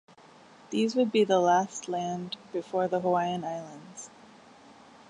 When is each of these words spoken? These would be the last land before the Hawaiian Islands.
These 0.71 0.95
would 0.95 1.11
be 1.11 1.23
the 1.23 1.37
last 1.37 1.87
land 1.87 2.35
before 2.51 2.87
the 2.87 3.01
Hawaiian 3.01 3.43
Islands. 3.43 4.09